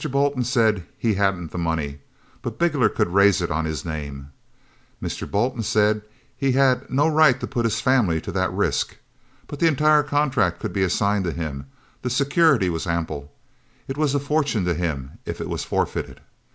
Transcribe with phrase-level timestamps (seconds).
[0.09, 1.99] Bolton said he hadn't the money.
[2.41, 4.31] But Bigler could raise it on his name.
[4.99, 5.29] Mr.
[5.29, 6.01] Bolton said
[6.35, 8.97] he had no right to put his family to that risk.
[9.45, 11.67] But the entire contract could be assigned to him
[12.01, 13.31] the security was ample
[13.87, 16.19] it was a fortune to him if it was forfeited.